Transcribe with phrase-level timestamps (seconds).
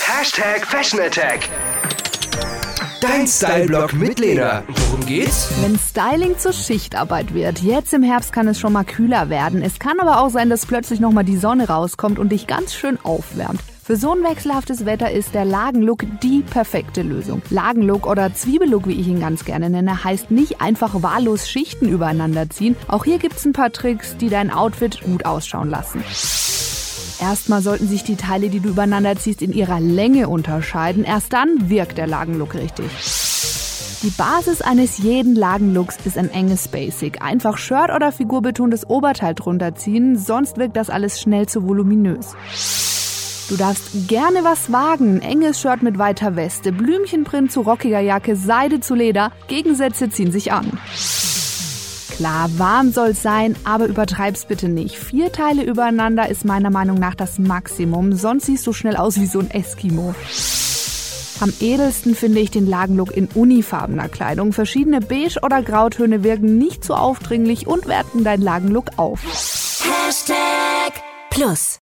[0.00, 1.48] Hashtag Fashion Attack.
[3.00, 4.62] Dein Style-Blog mit Leder.
[4.68, 5.50] Worum geht's?
[5.60, 7.58] Wenn Styling zur Schichtarbeit wird.
[7.58, 9.60] Jetzt im Herbst kann es schon mal kühler werden.
[9.60, 12.74] Es kann aber auch sein, dass plötzlich noch mal die Sonne rauskommt und dich ganz
[12.74, 13.60] schön aufwärmt.
[13.84, 17.42] Für so ein wechselhaftes Wetter ist der Lagenlook die perfekte Lösung.
[17.50, 22.48] Lagenlook oder Zwiebellook, wie ich ihn ganz gerne nenne, heißt nicht einfach wahllos Schichten übereinander
[22.48, 22.76] ziehen.
[22.88, 26.04] Auch hier gibt's ein paar Tricks, die dein Outfit gut ausschauen lassen.
[27.20, 31.04] Erstmal sollten sich die Teile, die du übereinander ziehst, in ihrer Länge unterscheiden.
[31.04, 32.90] Erst dann wirkt der Lagenlook richtig.
[34.02, 37.22] Die Basis eines jeden Lagenlooks ist ein enges Basic.
[37.22, 42.34] Einfach Shirt oder figurbetontes Oberteil drunter ziehen, sonst wirkt das alles schnell zu voluminös.
[43.48, 45.20] Du darfst gerne was wagen.
[45.20, 49.30] Enges Shirt mit weiter Weste, Blümchenprint zu rockiger Jacke, Seide zu Leder.
[49.46, 50.78] Gegensätze ziehen sich an.
[52.22, 54.96] Klar, warm soll's sein, aber übertreib's bitte nicht.
[54.96, 59.26] Vier Teile übereinander ist meiner Meinung nach das Maximum, sonst siehst du schnell aus wie
[59.26, 60.14] so ein Eskimo.
[61.40, 64.52] Am edelsten finde ich den Lagenlook in unifarbener Kleidung.
[64.52, 69.24] Verschiedene Beige- oder Grautöne wirken nicht so aufdringlich und werten deinen Lagenlook auf.
[69.24, 71.80] Hashtag Plus.